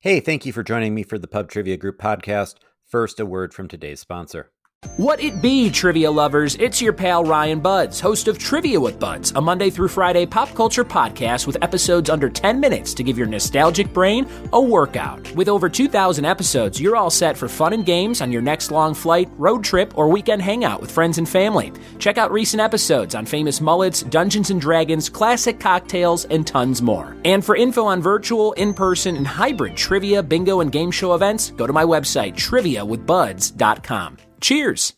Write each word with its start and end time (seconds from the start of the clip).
Hey, 0.00 0.20
thank 0.20 0.44
you 0.44 0.52
for 0.52 0.62
joining 0.62 0.94
me 0.94 1.02
for 1.02 1.18
the 1.18 1.26
Pub 1.26 1.50
Trivia 1.50 1.78
Group 1.78 1.98
podcast. 1.98 2.56
First, 2.84 3.18
a 3.18 3.24
word 3.24 3.54
from 3.54 3.66
today's 3.66 3.98
sponsor. 3.98 4.52
What 4.96 5.22
it 5.22 5.42
be, 5.42 5.68
trivia 5.68 6.10
lovers? 6.10 6.54
It's 6.54 6.80
your 6.80 6.94
pal 6.94 7.22
Ryan 7.22 7.60
Budds, 7.60 8.00
host 8.00 8.28
of 8.28 8.38
Trivia 8.38 8.80
with 8.80 8.98
Budds, 8.98 9.30
a 9.32 9.40
Monday 9.42 9.68
through 9.68 9.88
Friday 9.88 10.24
pop 10.24 10.54
culture 10.54 10.84
podcast 10.84 11.46
with 11.46 11.62
episodes 11.62 12.08
under 12.08 12.30
10 12.30 12.60
minutes 12.60 12.94
to 12.94 13.02
give 13.02 13.18
your 13.18 13.26
nostalgic 13.26 13.92
brain 13.92 14.26
a 14.54 14.60
workout. 14.60 15.30
With 15.34 15.48
over 15.50 15.68
2,000 15.68 16.24
episodes, 16.24 16.80
you're 16.80 16.96
all 16.96 17.10
set 17.10 17.36
for 17.36 17.46
fun 17.46 17.74
and 17.74 17.84
games 17.84 18.22
on 18.22 18.32
your 18.32 18.40
next 18.40 18.70
long 18.70 18.94
flight, 18.94 19.28
road 19.36 19.62
trip, 19.62 19.96
or 19.98 20.08
weekend 20.08 20.40
hangout 20.40 20.80
with 20.80 20.90
friends 20.90 21.18
and 21.18 21.28
family. 21.28 21.74
Check 21.98 22.16
out 22.16 22.32
recent 22.32 22.62
episodes 22.62 23.14
on 23.14 23.26
famous 23.26 23.60
mullets, 23.60 24.02
Dungeons 24.02 24.50
and 24.50 24.60
Dragons, 24.60 25.10
classic 25.10 25.60
cocktails, 25.60 26.24
and 26.26 26.46
tons 26.46 26.80
more. 26.80 27.16
And 27.26 27.44
for 27.44 27.54
info 27.54 27.84
on 27.84 28.00
virtual, 28.00 28.52
in 28.54 28.72
person, 28.72 29.16
and 29.16 29.26
hybrid 29.26 29.76
trivia, 29.76 30.22
bingo, 30.22 30.60
and 30.60 30.72
game 30.72 30.90
show 30.90 31.14
events, 31.14 31.50
go 31.50 31.66
to 31.66 31.72
my 31.72 31.84
website, 31.84 32.34
triviawithbudds.com. 32.34 34.18
Cheers! 34.40 34.92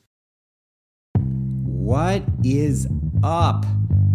What 1.15 2.24
is 2.42 2.88
up? 3.23 3.64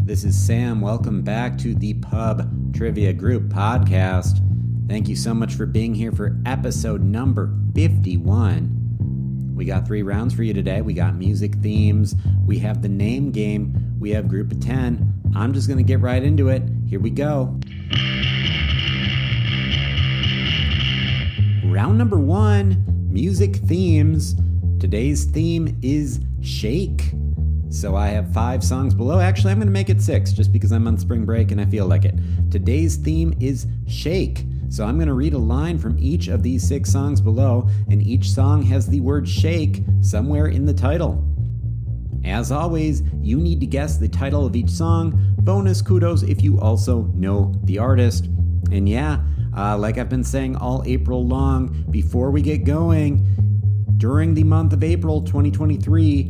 This 0.03 0.25
is 0.25 0.37
Sam. 0.37 0.81
Welcome 0.81 1.21
back 1.21 1.57
to 1.59 1.73
the 1.73 1.93
Pub 1.93 2.75
Trivia 2.75 3.13
Group 3.13 3.43
podcast. 3.43 4.41
Thank 4.89 5.07
you 5.07 5.15
so 5.15 5.33
much 5.33 5.53
for 5.53 5.65
being 5.65 5.95
here 5.95 6.11
for 6.11 6.37
episode 6.45 7.01
number 7.01 7.55
51. 7.73 9.53
We 9.55 9.63
got 9.63 9.87
three 9.87 10.03
rounds 10.03 10.33
for 10.33 10.43
you 10.43 10.53
today. 10.53 10.81
We 10.81 10.93
got 10.93 11.15
music 11.15 11.55
themes, 11.55 12.15
we 12.45 12.59
have 12.59 12.81
the 12.81 12.89
name 12.89 13.31
game, 13.31 13.95
we 13.99 14.11
have 14.11 14.27
group 14.27 14.51
of 14.51 14.59
10. 14.59 15.31
I'm 15.35 15.53
just 15.53 15.69
going 15.69 15.77
to 15.77 15.83
get 15.83 16.01
right 16.01 16.21
into 16.21 16.49
it. 16.49 16.63
Here 16.89 16.99
we 16.99 17.11
go. 17.11 17.57
Round 21.63 21.97
number 21.97 22.19
one 22.19 22.83
music 23.09 23.55
themes. 23.55 24.35
Today's 24.83 25.23
theme 25.23 25.79
is 25.81 26.19
Shake. 26.41 27.13
So 27.69 27.95
I 27.95 28.09
have 28.09 28.33
five 28.33 28.61
songs 28.61 28.93
below. 28.93 29.21
Actually, 29.21 29.51
I'm 29.53 29.57
going 29.57 29.69
to 29.69 29.71
make 29.71 29.89
it 29.89 30.01
six 30.01 30.33
just 30.33 30.51
because 30.51 30.73
I'm 30.73 30.85
on 30.89 30.97
spring 30.97 31.23
break 31.23 31.51
and 31.51 31.61
I 31.61 31.65
feel 31.65 31.85
like 31.85 32.03
it. 32.03 32.15
Today's 32.51 32.97
theme 32.97 33.33
is 33.39 33.65
Shake. 33.87 34.43
So 34.67 34.83
I'm 34.83 34.97
going 34.97 35.07
to 35.07 35.13
read 35.13 35.35
a 35.35 35.37
line 35.37 35.79
from 35.79 35.97
each 35.97 36.27
of 36.27 36.43
these 36.43 36.67
six 36.67 36.91
songs 36.91 37.21
below, 37.21 37.69
and 37.89 38.01
each 38.01 38.29
song 38.29 38.61
has 38.63 38.85
the 38.85 38.99
word 38.99 39.25
shake 39.25 39.85
somewhere 40.01 40.47
in 40.47 40.65
the 40.65 40.73
title. 40.73 41.25
As 42.25 42.51
always, 42.51 43.03
you 43.21 43.37
need 43.37 43.61
to 43.61 43.65
guess 43.65 43.95
the 43.95 44.09
title 44.09 44.45
of 44.45 44.53
each 44.53 44.69
song. 44.69 45.33
Bonus 45.43 45.81
kudos 45.81 46.23
if 46.23 46.43
you 46.43 46.59
also 46.59 47.03
know 47.13 47.53
the 47.63 47.79
artist. 47.79 48.25
And 48.69 48.89
yeah, 48.89 49.21
uh, 49.55 49.77
like 49.77 49.97
I've 49.97 50.09
been 50.09 50.25
saying 50.25 50.57
all 50.57 50.83
April 50.85 51.25
long, 51.25 51.85
before 51.89 52.31
we 52.31 52.41
get 52.41 52.65
going, 52.65 53.25
during 54.03 54.33
the 54.33 54.43
month 54.43 54.73
of 54.73 54.83
April 54.83 55.21
2023, 55.21 56.29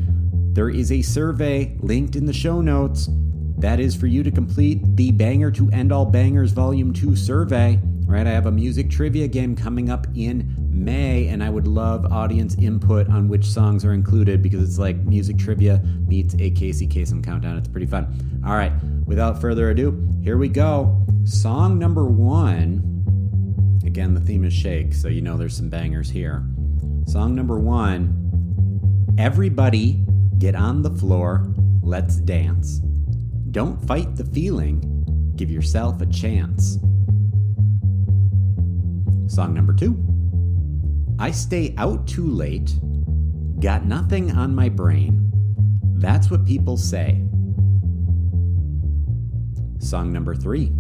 there 0.52 0.70
is 0.70 0.92
a 0.92 1.02
survey 1.02 1.76
linked 1.80 2.16
in 2.16 2.24
the 2.24 2.32
show 2.32 2.62
notes. 2.62 3.10
That 3.58 3.80
is 3.80 3.96
for 3.96 4.06
you 4.06 4.22
to 4.22 4.30
complete 4.30 4.96
the 4.96 5.10
Banger 5.10 5.50
to 5.50 5.72
End 5.72 5.92
All 5.92 6.06
Bangers 6.06 6.52
Volume 6.52 6.94
2 6.94 7.16
survey. 7.16 7.80
Right, 8.06 8.28
I 8.28 8.30
have 8.30 8.46
a 8.46 8.52
music 8.52 8.92
trivia 8.92 9.28
game 9.28 9.56
coming 9.56 9.90
up 9.90 10.06
in 10.14 10.56
May, 10.70 11.30
and 11.30 11.44
I 11.44 11.50
would 11.50 11.66
love 11.66 12.06
audience 12.14 12.56
input 12.60 13.10
on 13.10 13.28
which 13.28 13.44
songs 13.44 13.84
are 13.84 13.94
included 13.94 14.44
because 14.44 14.62
it's 14.64 14.78
like 14.78 14.98
music 14.98 15.40
trivia 15.40 15.82
meets 16.06 16.36
a 16.38 16.52
Casey 16.52 16.88
Kasem 16.88 17.24
countdown. 17.24 17.58
It's 17.58 17.70
pretty 17.70 17.88
fun. 17.88 18.44
All 18.46 18.54
right, 18.54 18.74
without 19.08 19.42
further 19.42 19.72
ado, 19.72 20.08
here 20.22 20.38
we 20.38 20.48
go. 20.48 21.04
Song 21.24 21.80
number 21.80 22.06
one. 22.06 22.92
Again, 23.84 24.14
the 24.14 24.22
theme 24.22 24.44
is 24.44 24.54
Shake, 24.54 24.94
so 24.94 25.08
you 25.08 25.24
know 25.24 25.38
there's 25.38 25.58
some 25.58 25.70
bangers 25.70 26.12
here. 26.12 26.46
Song 27.06 27.36
number 27.36 27.60
one 27.60 28.20
Everybody 29.18 30.04
get 30.40 30.56
on 30.56 30.82
the 30.82 30.90
floor, 30.90 31.54
let's 31.82 32.16
dance. 32.16 32.80
Don't 33.52 33.80
fight 33.88 34.16
the 34.16 34.26
feeling, 34.26 35.32
give 35.36 35.52
yourself 35.52 36.02
a 36.02 36.06
chance. 36.08 36.80
Song 39.28 39.54
number 39.54 39.74
two 39.74 39.96
I 41.20 41.32
stay 41.32 41.76
out 41.78 42.08
too 42.08 42.28
late, 42.28 42.80
got 43.60 43.86
nothing 43.86 44.32
on 44.32 44.56
my 44.56 44.70
brain. 44.70 45.32
That's 45.98 46.32
what 46.32 46.46
people 46.46 46.78
say. 46.78 47.24
Song 49.78 50.12
number 50.12 50.34
three 50.34 50.72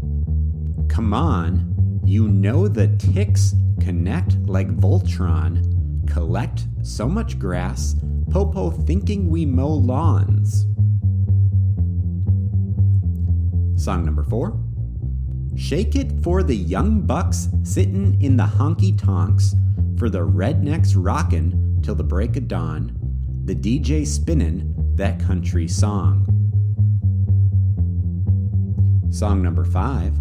Come 0.87 1.13
on, 1.13 2.01
you 2.05 2.27
know 2.27 2.67
the 2.67 2.87
ticks 2.97 3.53
connect 3.79 4.35
like 4.47 4.75
Voltron 4.77 5.72
collect 6.07 6.65
so 6.81 7.07
much 7.07 7.39
grass, 7.39 7.95
Popo 8.29 8.71
thinking 8.71 9.29
we 9.29 9.45
mow 9.45 9.69
lawns. 9.69 10.65
Song 13.81 14.05
number 14.05 14.23
four 14.23 14.59
Shake 15.55 15.95
it 15.95 16.23
for 16.23 16.41
the 16.41 16.55
young 16.55 17.01
bucks 17.01 17.49
sittin' 17.63 18.19
in 18.19 18.37
the 18.37 18.43
honky 18.43 18.97
tonks, 18.97 19.53
for 19.97 20.09
the 20.09 20.25
rednecks 20.25 20.95
rockin' 20.97 21.79
till 21.83 21.93
the 21.93 22.03
break 22.03 22.35
of 22.37 22.47
dawn, 22.47 22.97
the 23.45 23.55
DJ 23.55 24.07
spinnin' 24.07 24.73
that 24.95 25.19
country 25.19 25.67
song. 25.67 26.25
Song 29.11 29.43
number 29.43 29.63
five 29.63 30.15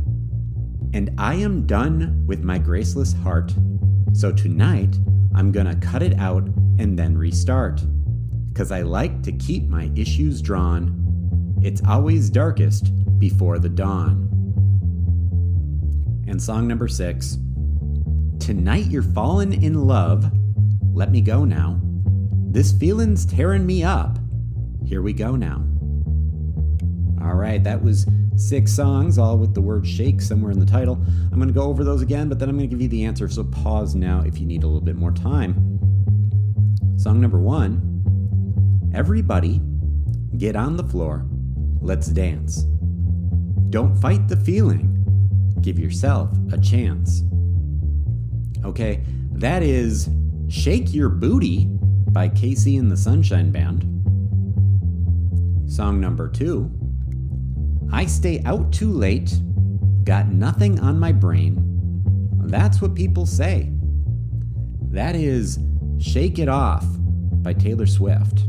And 0.92 1.14
I 1.16 1.36
am 1.36 1.66
done 1.66 2.24
with 2.26 2.44
my 2.44 2.58
graceless 2.58 3.14
heart, 3.14 3.54
so 4.12 4.32
tonight 4.32 4.98
I'm 5.34 5.52
gonna 5.52 5.76
cut 5.76 6.02
it 6.02 6.18
out 6.18 6.44
and 6.78 6.98
then 6.98 7.16
restart. 7.16 7.82
Cause 8.54 8.70
I 8.70 8.82
like 8.82 9.22
to 9.22 9.32
keep 9.32 9.68
my 9.68 9.90
issues 9.96 10.42
drawn. 10.42 11.58
It's 11.62 11.80
always 11.88 12.28
darkest 12.28 12.92
before 13.18 13.58
the 13.58 13.68
dawn. 13.68 14.28
And 16.26 16.42
song 16.42 16.68
number 16.68 16.88
six 16.88 17.38
Tonight 18.38 18.86
you're 18.86 19.02
falling 19.02 19.62
in 19.62 19.86
love. 19.86 20.30
Let 20.92 21.10
me 21.10 21.20
go 21.20 21.44
now. 21.44 21.80
This 22.50 22.72
feeling's 22.72 23.24
tearing 23.24 23.64
me 23.64 23.84
up. 23.84 24.18
Here 24.84 25.00
we 25.00 25.12
go 25.12 25.36
now. 25.36 25.64
All 27.22 27.34
right, 27.34 27.62
that 27.62 27.82
was 27.82 28.06
six 28.36 28.72
songs, 28.72 29.18
all 29.18 29.38
with 29.38 29.54
the 29.54 29.60
word 29.60 29.86
shake 29.86 30.20
somewhere 30.20 30.52
in 30.52 30.58
the 30.58 30.66
title. 30.66 30.94
I'm 31.30 31.36
going 31.36 31.48
to 31.48 31.54
go 31.54 31.62
over 31.62 31.84
those 31.84 32.02
again, 32.02 32.28
but 32.28 32.38
then 32.38 32.48
I'm 32.48 32.56
going 32.56 32.68
to 32.68 32.74
give 32.74 32.82
you 32.82 32.88
the 32.88 33.04
answer, 33.04 33.28
so 33.28 33.44
pause 33.44 33.94
now 33.94 34.22
if 34.26 34.38
you 34.38 34.46
need 34.46 34.62
a 34.62 34.66
little 34.66 34.80
bit 34.80 34.96
more 34.96 35.12
time. 35.12 35.54
Song 36.96 37.20
number 37.20 37.38
one 37.38 37.88
Everybody, 38.94 39.60
get 40.36 40.54
on 40.54 40.76
the 40.76 40.84
floor, 40.84 41.26
let's 41.80 42.08
dance. 42.08 42.64
Don't 43.70 43.96
fight 43.96 44.28
the 44.28 44.36
feeling, 44.36 45.04
give 45.62 45.78
yourself 45.78 46.30
a 46.52 46.58
chance. 46.58 47.22
Okay, 48.64 49.02
that 49.32 49.62
is 49.62 50.10
Shake 50.48 50.92
Your 50.92 51.08
Booty 51.08 51.66
by 52.12 52.28
KC 52.28 52.78
and 52.78 52.90
the 52.90 52.96
Sunshine 52.96 53.50
Band. 53.50 53.88
Song 55.70 55.98
number 55.98 56.28
two 56.28 56.70
I 57.92 58.06
stay 58.06 58.42
out 58.46 58.72
too 58.72 58.90
late, 58.90 59.38
got 60.04 60.28
nothing 60.28 60.80
on 60.80 60.98
my 60.98 61.12
brain. 61.12 61.62
That's 62.46 62.80
what 62.80 62.94
people 62.94 63.26
say. 63.26 63.70
That 64.90 65.14
is 65.14 65.58
Shake 65.98 66.38
It 66.38 66.48
Off 66.48 66.84
by 67.42 67.52
Taylor 67.52 67.86
Swift, 67.86 68.44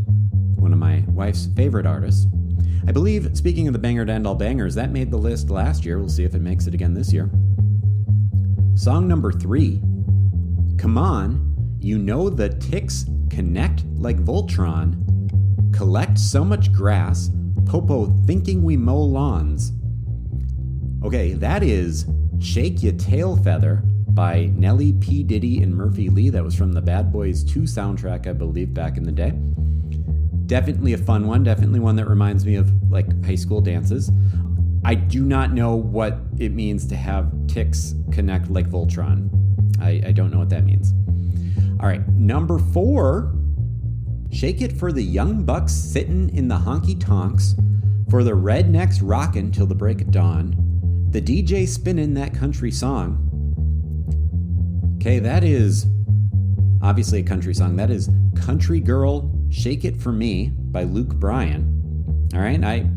one 0.55 0.71
of 0.71 0.79
my 0.79 1.03
wife's 1.07 1.47
favorite 1.57 1.85
artists. 1.85 2.25
I 2.87 2.91
believe, 2.93 3.35
speaking 3.37 3.67
of 3.67 3.73
the 3.73 3.79
banger 3.79 4.05
to 4.05 4.11
end 4.13 4.25
all 4.25 4.35
bangers, 4.35 4.75
that 4.75 4.91
made 4.91 5.11
the 5.11 5.17
list 5.17 5.49
last 5.49 5.85
year. 5.85 5.99
We'll 5.99 6.09
see 6.09 6.23
if 6.23 6.35
it 6.35 6.41
makes 6.41 6.67
it 6.67 6.73
again 6.73 6.93
this 6.93 7.11
year. 7.11 7.29
Song 8.75 9.07
number 9.07 9.31
three 9.31 9.81
Come 10.77 10.97
on, 10.97 11.53
you 11.79 11.97
know 11.97 12.29
the 12.29 12.49
ticks 12.49 13.05
connect 13.29 13.83
like 13.95 14.23
Voltron, 14.23 15.73
collect 15.73 16.17
so 16.17 16.43
much 16.45 16.71
grass 16.71 17.29
Popo 17.65 18.07
thinking 18.25 18.63
we 18.63 18.77
mow 18.77 19.01
lawns. 19.01 19.71
Okay, 21.03 21.33
that 21.33 21.63
is 21.63 22.05
Shake 22.39 22.83
Your 22.83 22.93
Tail 22.93 23.35
Feather 23.37 23.83
by 24.09 24.51
Nelly 24.55 24.93
P. 24.93 25.23
Diddy 25.23 25.61
and 25.61 25.75
Murphy 25.75 26.09
Lee. 26.09 26.29
That 26.29 26.43
was 26.43 26.55
from 26.55 26.73
the 26.73 26.81
Bad 26.81 27.11
Boys 27.11 27.43
2 27.43 27.61
soundtrack, 27.61 28.27
I 28.27 28.33
believe, 28.33 28.73
back 28.73 28.97
in 28.97 29.03
the 29.03 29.11
day. 29.11 29.31
Definitely 30.45 30.93
a 30.93 30.97
fun 30.97 31.27
one. 31.27 31.43
Definitely 31.43 31.79
one 31.79 31.95
that 31.95 32.07
reminds 32.07 32.45
me 32.45 32.55
of 32.55 32.71
like 32.91 33.25
high 33.25 33.35
school 33.35 33.61
dances. 33.61 34.11
I 34.85 34.95
do 34.95 35.23
not 35.23 35.53
know 35.53 35.75
what 35.75 36.19
it 36.37 36.51
means 36.51 36.85
to 36.87 36.95
have 36.95 37.31
ticks 37.47 37.95
connect 38.11 38.49
like 38.49 38.69
Voltron. 38.69 39.29
I, 39.81 40.01
I 40.07 40.11
don't 40.11 40.29
know 40.31 40.39
what 40.39 40.49
that 40.49 40.65
means. 40.65 40.93
All 41.79 41.87
right, 41.87 42.07
number 42.09 42.59
four 42.59 43.33
Shake 44.33 44.61
it 44.61 44.73
for 44.73 44.91
the 44.91 45.03
young 45.03 45.45
bucks 45.45 45.71
sittin' 45.71 46.29
in 46.29 46.47
the 46.47 46.57
honky 46.57 46.99
tonks, 46.99 47.55
for 48.09 48.23
the 48.23 48.31
rednecks 48.31 48.99
rockin' 48.99 49.51
till 49.51 49.67
the 49.67 49.75
break 49.75 50.01
of 50.01 50.09
dawn, 50.09 50.55
the 51.11 51.21
DJ 51.21 51.67
spinnin' 51.67 52.15
that 52.15 52.33
country 52.33 52.71
song. 52.71 53.29
Okay, 54.95 55.19
that 55.19 55.43
is 55.43 55.85
obviously 56.81 57.19
a 57.19 57.23
country 57.23 57.53
song. 57.53 57.75
That 57.75 57.91
is 57.91 58.09
Country 58.35 58.79
Girl 58.79 59.31
Shake 59.51 59.85
It 59.85 60.01
For 60.01 60.11
Me 60.11 60.51
by 60.55 60.83
Luke 60.83 61.13
Bryan. 61.15 62.29
All 62.33 62.39
right, 62.39 62.61
I 62.63 62.89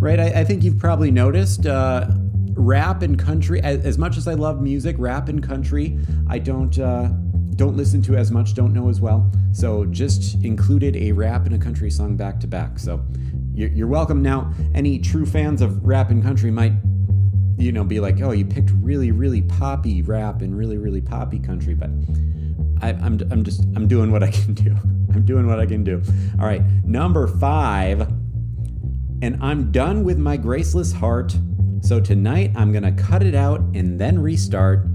right, 0.00 0.20
I, 0.20 0.40
I 0.40 0.44
think 0.44 0.62
you've 0.62 0.78
probably 0.78 1.10
noticed 1.10 1.64
uh, 1.66 2.08
rap 2.50 3.00
and 3.00 3.18
country. 3.18 3.62
As, 3.62 3.86
as, 3.86 3.96
much 3.96 4.18
as 4.18 4.28
I 4.28 4.34
love 4.34 4.60
music, 4.60 4.96
rap 4.98 5.30
and 5.30 5.42
country, 5.42 5.98
I 6.28 6.38
don't 6.38 6.78
uh, 6.78 7.08
don't 7.56 7.76
listen 7.76 8.02
to 8.02 8.16
as 8.16 8.30
much, 8.30 8.54
don't 8.54 8.72
know 8.72 8.88
as 8.88 9.00
well. 9.00 9.30
So 9.52 9.84
just 9.86 10.42
included 10.44 10.96
a 10.96 11.12
rap 11.12 11.46
and 11.46 11.54
a 11.54 11.58
country 11.58 11.90
song 11.90 12.16
back 12.16 12.40
to 12.40 12.46
back. 12.46 12.78
So 12.78 13.04
you're, 13.54 13.86
welcome. 13.86 14.22
Now, 14.22 14.52
any 14.74 14.98
true 14.98 15.24
fans 15.24 15.62
of 15.62 15.84
rap 15.86 16.10
and 16.10 16.22
country 16.22 16.50
might 16.50 16.72
you 17.56 17.70
know 17.70 17.84
be 17.84 18.00
like, 18.00 18.20
oh, 18.20 18.32
you 18.32 18.44
picked 18.44 18.70
really 18.80 19.12
really 19.12 19.42
poppy 19.42 20.02
rap 20.02 20.42
and 20.42 20.56
really 20.56 20.76
really 20.76 21.00
poppy 21.00 21.38
country, 21.38 21.74
but 21.74 21.90
I, 22.82 22.90
I'm 22.90 23.20
I'm 23.30 23.44
just 23.44 23.62
I'm 23.76 23.86
doing 23.86 24.10
what 24.10 24.22
I 24.22 24.30
can 24.30 24.54
do. 24.54 24.72
I'm 25.14 25.24
doing 25.24 25.46
what 25.46 25.60
I 25.60 25.66
can 25.66 25.84
do. 25.84 26.02
All 26.40 26.46
right, 26.46 26.62
number 26.84 27.28
five, 27.28 28.00
and 29.22 29.38
I'm 29.40 29.70
done 29.70 30.02
with 30.02 30.18
my 30.18 30.36
graceless 30.36 30.92
heart. 30.92 31.36
So 31.82 32.00
tonight 32.00 32.50
I'm 32.56 32.72
gonna 32.72 32.92
cut 32.92 33.22
it 33.22 33.34
out 33.34 33.60
and 33.74 34.00
then 34.00 34.18
restart 34.18 34.86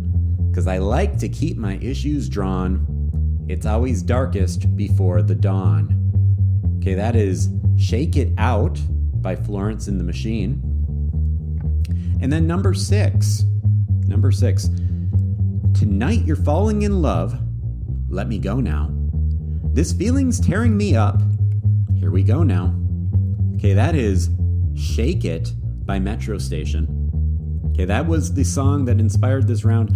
because 0.50 0.68
I 0.68 0.78
like 0.80 1.18
to 1.19 1.30
keep 1.30 1.57
my 1.57 1.78
issues 1.78 2.28
drawn. 2.30 2.86
It's 3.48 3.66
always 3.66 4.01
darkest 4.01 4.75
before 4.75 5.22
the 5.22 5.36
dawn. 5.36 5.96
Okay, 6.78 6.94
that 6.94 7.16
is 7.16 7.50
Shake 7.78 8.16
It 8.16 8.34
Out 8.38 8.80
by 9.22 9.36
Florence 9.36 9.88
and 9.88 10.00
the 10.00 10.04
Machine. 10.04 10.62
And 12.22 12.31
then 12.31 12.48
number 12.48 12.74
six, 12.74 13.44
number 14.07 14.31
six, 14.31 14.69
Tonight 15.80 16.25
you're 16.25 16.36
falling 16.36 16.81
in 16.81 17.02
love. 17.02 17.40
Let 18.10 18.28
me 18.28 18.38
go 18.38 18.60
now. 18.60 18.90
This 19.72 19.94
feeling's 19.94 20.38
tearing 20.38 20.75
me 20.75 20.94
up. 20.94 21.22
Here 21.98 22.12
we 22.12 22.22
go 22.22 22.44
now. 22.44 22.75
Okay, 23.56 23.74
that 23.74 23.95
is 23.95 24.30
Shake 24.75 25.24
It 25.24 25.54
by 25.86 25.98
Metro 26.00 26.38
Station. 26.38 27.69
Okay, 27.69 27.86
that 27.86 28.06
was 28.06 28.34
the 28.34 28.44
song 28.44 28.84
that 28.86 29.00
inspired 29.00 29.48
this 29.48 29.63
round. 29.63 29.95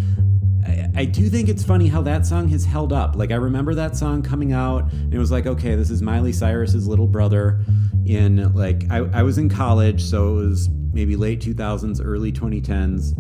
I, 0.95 1.05
do 1.05 1.29
think 1.29 1.49
it's 1.49 1.63
funny 1.63 1.87
how 1.87 2.01
that 2.03 2.25
song 2.25 2.47
has 2.49 2.65
held 2.65 2.93
up. 2.93 3.15
Like 3.15 3.31
I 3.31 3.35
remember 3.35 3.73
that 3.75 3.95
song 3.95 4.21
coming 4.21 4.53
out, 4.53 4.91
and 4.91 5.13
it 5.13 5.17
was 5.17 5.31
like, 5.31 5.45
okay, 5.45 5.75
this 5.75 5.89
is 5.89 6.01
Miley 6.01 6.33
Cyrus's 6.33 6.87
little 6.87 7.07
brother. 7.07 7.61
In 8.05 8.53
like, 8.53 8.83
I, 8.89 8.97
I 8.97 9.23
was 9.23 9.37
in 9.37 9.49
college, 9.49 10.03
so 10.03 10.39
it 10.39 10.47
was 10.47 10.69
maybe 10.91 11.15
late 11.15 11.41
2000s, 11.41 12.01
early 12.03 12.31
2010s. 12.31 13.13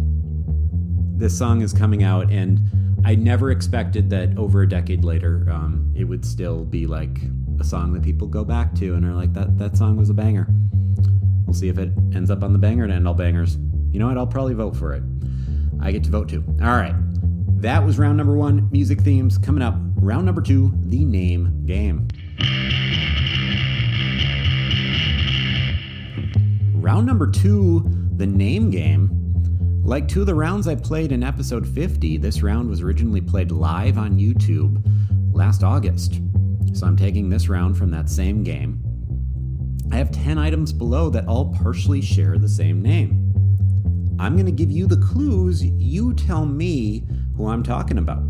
This 1.17 1.37
song 1.37 1.61
is 1.61 1.73
coming 1.73 2.03
out, 2.03 2.31
and 2.31 2.59
I 3.05 3.15
never 3.15 3.51
expected 3.51 4.09
that 4.09 4.37
over 4.37 4.61
a 4.61 4.69
decade 4.69 5.03
later, 5.03 5.47
um, 5.49 5.93
it 5.95 6.03
would 6.03 6.25
still 6.25 6.65
be 6.65 6.85
like 6.85 7.19
a 7.59 7.63
song 7.63 7.93
that 7.93 8.03
people 8.03 8.27
go 8.27 8.43
back 8.43 8.73
to 8.75 8.95
and 8.95 9.05
are 9.05 9.13
like, 9.13 9.33
that 9.33 9.57
that 9.57 9.77
song 9.77 9.95
was 9.95 10.09
a 10.09 10.13
banger. 10.13 10.47
We'll 11.45 11.53
see 11.53 11.69
if 11.69 11.77
it 11.77 11.91
ends 12.13 12.29
up 12.31 12.43
on 12.43 12.53
the 12.53 12.59
banger 12.59 12.87
to 12.87 12.93
end 12.93 13.07
all 13.07 13.13
bangers. 13.13 13.57
You 13.91 13.99
know 13.99 14.07
what? 14.07 14.17
I'll 14.17 14.27
probably 14.27 14.53
vote 14.53 14.75
for 14.75 14.93
it. 14.93 15.03
I 15.81 15.91
get 15.91 16.03
to 16.05 16.09
vote 16.09 16.29
too. 16.29 16.43
All 16.61 16.75
right. 16.75 16.95
That 17.63 17.85
was 17.85 17.97
round 17.97 18.17
number 18.17 18.35
one, 18.35 18.67
music 18.73 18.99
themes. 18.99 19.37
Coming 19.37 19.63
up, 19.63 19.75
round 19.95 20.25
number 20.25 20.41
two, 20.41 20.73
the 20.81 21.05
name 21.05 21.65
game. 21.65 22.09
Round 26.73 27.07
number 27.07 27.31
two, 27.31 27.89
the 28.17 28.27
name 28.27 28.69
game. 28.69 29.09
Like 29.81 30.09
two 30.09 30.19
of 30.19 30.27
the 30.27 30.35
rounds 30.35 30.67
I 30.67 30.75
played 30.75 31.13
in 31.13 31.23
episode 31.23 31.65
50, 31.65 32.17
this 32.17 32.43
round 32.43 32.69
was 32.69 32.81
originally 32.81 33.21
played 33.21 33.49
live 33.49 33.97
on 33.97 34.19
YouTube 34.19 34.83
last 35.33 35.63
August. 35.63 36.19
So 36.73 36.85
I'm 36.85 36.97
taking 36.97 37.29
this 37.29 37.47
round 37.47 37.77
from 37.77 37.91
that 37.91 38.09
same 38.09 38.43
game. 38.43 38.81
I 39.89 39.95
have 39.95 40.11
10 40.11 40.37
items 40.37 40.73
below 40.73 41.09
that 41.11 41.27
all 41.29 41.53
partially 41.53 42.01
share 42.01 42.37
the 42.37 42.49
same 42.49 42.81
name. 42.81 43.23
I'm 44.19 44.33
going 44.33 44.47
to 44.47 44.51
give 44.51 44.69
you 44.69 44.85
the 44.85 44.97
clues. 44.97 45.63
You 45.63 46.13
tell 46.13 46.45
me 46.45 47.07
who 47.35 47.47
I'm 47.47 47.63
talking 47.63 47.97
about. 47.97 48.23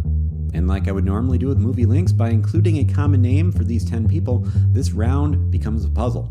And 0.53 0.67
like 0.67 0.87
I 0.87 0.91
would 0.91 1.05
normally 1.05 1.37
do 1.37 1.47
with 1.47 1.57
movie 1.57 1.85
links, 1.85 2.11
by 2.11 2.29
including 2.29 2.77
a 2.77 2.93
common 2.93 3.21
name 3.21 3.51
for 3.51 3.63
these 3.63 3.83
10 3.83 4.07
people, 4.07 4.43
this 4.71 4.91
round 4.91 5.51
becomes 5.51 5.83
a 5.83 5.89
puzzle. 5.89 6.29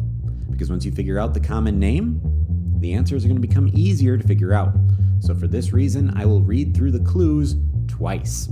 Because 0.51 0.71
once 0.71 0.85
you 0.85 0.93
figure 0.93 1.19
out 1.19 1.35
the 1.35 1.41
common 1.41 1.79
name, 1.79 2.21
the 2.79 2.93
answers 2.93 3.25
are 3.25 3.29
going 3.29 3.41
to 3.41 3.47
become 3.47 3.71
easier 3.75 4.17
to 4.17 4.27
figure 4.27 4.53
out. 4.53 4.75
So 5.21 5.35
for 5.35 5.49
this 5.49 5.73
reason, 5.73 6.13
I 6.17 6.27
will 6.27 6.43
read 6.43 6.77
through 6.77 6.93
the 6.93 7.01
clues 7.01 7.57
twice. 7.89 8.49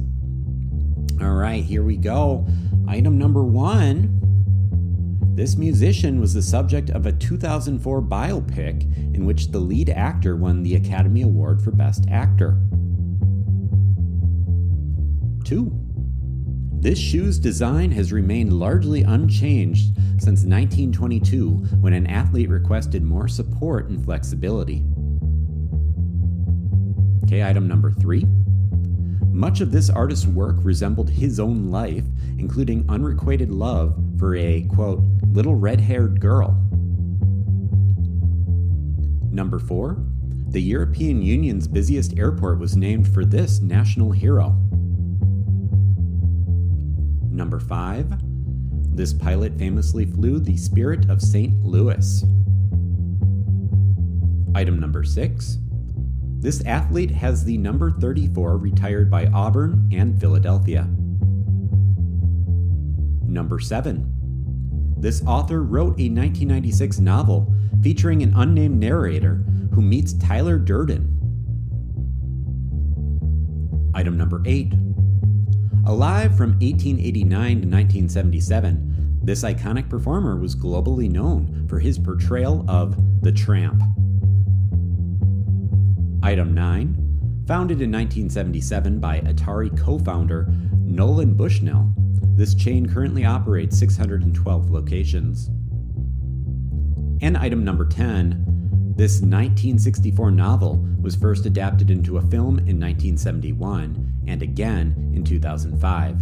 All 1.21 1.35
right, 1.35 1.63
here 1.63 1.83
we 1.83 1.97
go. 1.97 2.47
Item 2.89 3.19
number 3.19 3.43
one. 3.45 4.17
This 5.35 5.57
musician 5.57 6.21
was 6.21 6.35
the 6.35 6.43
subject 6.43 6.91
of 6.91 7.07
a 7.07 7.13
2004 7.13 8.03
biopic 8.03 8.83
in 9.15 9.25
which 9.25 9.49
the 9.49 9.59
lead 9.59 9.89
actor 9.91 10.37
won 10.37 10.63
the 10.63 10.75
Academy 10.75 11.23
Award 11.23 11.63
for 11.63 11.71
Best 11.71 12.05
Actor. 12.11 12.61
2. 15.51 15.69
This 16.79 16.97
shoe's 16.97 17.37
design 17.41 17.91
has 17.91 18.13
remained 18.13 18.53
largely 18.53 19.03
unchanged 19.03 19.97
since 20.21 20.45
1922 20.45 21.51
when 21.81 21.93
an 21.93 22.07
athlete 22.07 22.49
requested 22.49 23.03
more 23.03 23.27
support 23.27 23.89
and 23.89 24.05
flexibility. 24.05 24.85
Okay, 27.25 27.43
item 27.43 27.67
number 27.67 27.91
three. 27.91 28.25
Much 29.33 29.61
of 29.61 29.73
this 29.73 29.91
artist's 29.91 30.25
work 30.25 30.55
resembled 30.63 31.11
his 31.11 31.41
own 31.41 31.69
life, 31.73 32.05
including 32.39 32.89
unrequited 32.89 33.51
love 33.51 34.01
for 34.21 34.37
a, 34.37 34.63
quote, 34.73 35.03
little 35.33 35.57
red 35.57 35.81
haired 35.81 36.21
girl. 36.21 36.53
Number 39.33 39.59
four, 39.59 39.99
the 40.51 40.63
European 40.63 41.23
Union's 41.23 41.67
busiest 41.67 42.17
airport 42.17 42.61
was 42.61 42.77
named 42.77 43.13
for 43.13 43.25
this 43.25 43.59
national 43.59 44.13
hero. 44.13 44.57
Number 47.41 47.59
five, 47.59 48.07
this 48.95 49.15
pilot 49.15 49.57
famously 49.57 50.05
flew 50.05 50.41
the 50.41 50.59
Spirit 50.59 51.09
of 51.09 51.23
St. 51.23 51.65
Louis. 51.65 52.23
Item 54.55 54.79
number 54.79 55.03
six, 55.03 55.57
this 56.41 56.63
athlete 56.67 57.11
has 57.11 57.43
the 57.43 57.57
number 57.57 57.93
34 57.93 58.59
retired 58.59 59.11
by 59.11 59.25
Auburn 59.29 59.89
and 59.91 60.21
Philadelphia. 60.21 60.83
Number 63.27 63.59
7. 63.59 64.95
This 64.99 65.25
author 65.25 65.63
wrote 65.63 65.99
a 65.99 66.13
1996 66.13 66.99
novel 66.99 67.55
featuring 67.81 68.23
an 68.23 68.35
unnamed 68.37 68.79
narrator 68.79 69.43
who 69.73 69.81
meets 69.81 70.13
Tyler 70.13 70.59
Durden. 70.59 71.07
Item 73.95 74.19
number 74.19 74.43
8. 74.45 74.75
Alive 75.91 76.37
from 76.37 76.51
1889 76.61 77.63
to 77.63 77.67
1977, 77.67 79.19
this 79.25 79.43
iconic 79.43 79.89
performer 79.91 80.37
was 80.37 80.55
globally 80.55 81.11
known 81.11 81.67
for 81.69 81.81
his 81.81 81.99
portrayal 81.99 82.65
of 82.69 82.95
the 83.23 83.33
Tramp. 83.33 83.83
Item 86.23 86.55
9. 86.55 87.43
Founded 87.49 87.83
in 87.83 87.91
1977 87.91 89.01
by 89.01 89.19
Atari 89.23 89.77
co 89.77 89.99
founder 89.99 90.47
Nolan 90.77 91.35
Bushnell, 91.35 91.93
this 92.37 92.55
chain 92.55 92.89
currently 92.89 93.25
operates 93.25 93.77
612 93.77 94.71
locations. 94.71 95.49
And 97.21 97.37
item 97.37 97.65
number 97.65 97.85
10. 97.85 98.50
This 99.01 99.23
1964 99.23 100.31
novel 100.31 100.87
was 101.01 101.17
first 101.17 101.47
adapted 101.47 101.91
into 101.91 102.19
a 102.19 102.21
film 102.21 102.59
in 102.59 102.79
1971 102.79 104.13
and 104.27 104.43
again 104.43 105.11
in 105.15 105.25
2005. 105.25 106.17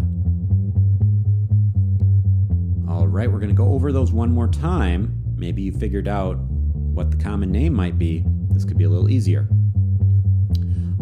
All 2.89 3.09
right, 3.09 3.29
we're 3.29 3.41
going 3.41 3.49
to 3.49 3.55
go 3.57 3.73
over 3.73 3.91
those 3.91 4.13
one 4.13 4.31
more 4.31 4.47
time. 4.47 5.21
Maybe 5.37 5.63
you 5.63 5.73
figured 5.73 6.07
out 6.07 6.35
what 6.39 7.11
the 7.11 7.17
common 7.17 7.51
name 7.51 7.75
might 7.75 7.99
be. 7.99 8.23
This 8.51 8.65
could 8.65 8.79
be 8.79 8.85
a 8.85 8.89
little 8.89 9.11
easier. 9.11 9.49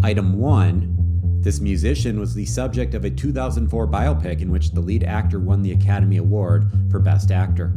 Item 0.02 0.38
1 0.38 1.40
This 1.42 1.60
musician 1.60 2.18
was 2.18 2.32
the 2.32 2.46
subject 2.46 2.94
of 2.94 3.04
a 3.04 3.10
2004 3.10 3.86
biopic 3.86 4.40
in 4.40 4.50
which 4.50 4.70
the 4.70 4.80
lead 4.80 5.04
actor 5.04 5.38
won 5.38 5.60
the 5.60 5.72
Academy 5.72 6.16
Award 6.16 6.70
for 6.90 7.00
Best 7.00 7.30
Actor. 7.30 7.74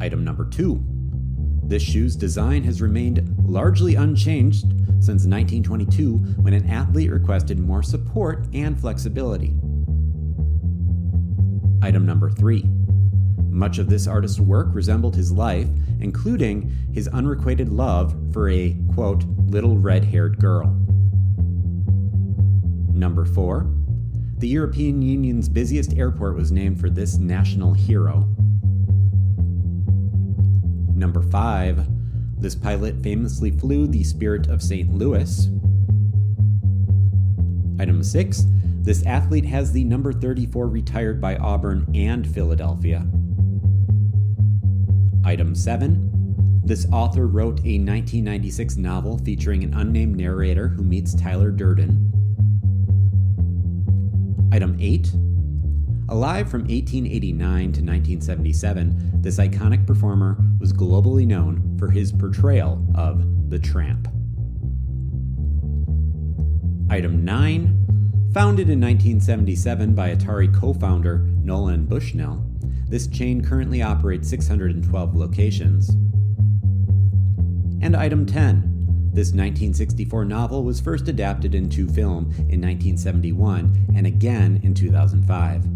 Item 0.00 0.22
number 0.22 0.48
2 0.48 0.95
This 1.66 1.82
shoe's 1.82 2.16
design 2.16 2.64
has 2.64 2.80
remained 2.80 3.34
largely 3.44 3.94
unchanged 3.96 4.66
since 5.00 5.26
1922 5.26 6.16
when 6.40 6.54
an 6.54 6.68
athlete 6.70 7.10
requested 7.10 7.58
more 7.58 7.82
support 7.82 8.46
and 8.54 8.80
flexibility. 8.80 9.54
Item 11.82 12.06
number 12.06 12.30
3 12.30 12.64
much 13.56 13.78
of 13.78 13.88
this 13.88 14.06
artist's 14.06 14.38
work 14.38 14.68
resembled 14.72 15.16
his 15.16 15.32
life, 15.32 15.68
including 16.00 16.70
his 16.92 17.08
unrequited 17.08 17.70
love 17.70 18.14
for 18.30 18.50
a, 18.50 18.76
quote, 18.92 19.24
little 19.46 19.78
red 19.78 20.04
haired 20.04 20.38
girl. 20.38 20.68
Number 22.92 23.24
4. 23.24 23.66
The 24.38 24.48
European 24.48 25.00
Union's 25.00 25.48
busiest 25.48 25.94
airport 25.94 26.36
was 26.36 26.52
named 26.52 26.78
for 26.78 26.90
this 26.90 27.16
national 27.16 27.72
hero. 27.72 28.28
Number 30.96 31.20
5. 31.20 32.40
This 32.40 32.54
pilot 32.54 33.02
famously 33.02 33.50
flew 33.50 33.86
the 33.86 34.02
Spirit 34.02 34.48
of 34.48 34.62
St. 34.62 34.92
Louis. 34.94 35.48
Item 37.78 38.02
6. 38.02 38.44
This 38.80 39.04
athlete 39.04 39.44
has 39.44 39.72
the 39.72 39.84
number 39.84 40.10
34 40.10 40.68
retired 40.68 41.20
by 41.20 41.36
Auburn 41.36 41.86
and 41.94 42.26
Philadelphia. 42.26 43.06
Item 45.22 45.54
7. 45.54 46.62
This 46.64 46.86
author 46.90 47.26
wrote 47.26 47.60
a 47.60 47.76
1996 47.78 48.76
novel 48.76 49.18
featuring 49.18 49.64
an 49.64 49.74
unnamed 49.74 50.16
narrator 50.16 50.68
who 50.68 50.82
meets 50.82 51.14
Tyler 51.14 51.50
Durden. 51.50 52.10
Item 54.50 54.78
8. 54.80 55.10
Alive 56.08 56.48
from 56.48 56.62
1889 56.62 57.38
to 57.72 57.82
1977, 57.82 59.20
this 59.20 59.38
iconic 59.38 59.86
performer 59.86 60.38
was 60.58 60.72
globally 60.72 61.26
known 61.26 61.76
for 61.78 61.90
his 61.90 62.12
portrayal 62.12 62.86
of 62.94 63.50
the 63.50 63.58
tramp. 63.58 64.08
Item 66.90 67.24
9. 67.24 68.30
Founded 68.32 68.68
in 68.68 68.80
1977 68.80 69.94
by 69.94 70.14
Atari 70.14 70.54
co 70.54 70.72
founder 70.74 71.18
Nolan 71.42 71.86
Bushnell, 71.86 72.44
this 72.88 73.06
chain 73.06 73.42
currently 73.42 73.82
operates 73.82 74.28
612 74.28 75.16
locations. 75.16 75.88
And 77.82 77.96
item 77.96 78.26
10. 78.26 79.10
This 79.12 79.28
1964 79.28 80.24
novel 80.26 80.62
was 80.62 80.80
first 80.80 81.08
adapted 81.08 81.54
into 81.54 81.88
film 81.88 82.26
in 82.50 82.60
1971 82.60 83.86
and 83.96 84.06
again 84.06 84.60
in 84.62 84.74
2005. 84.74 85.75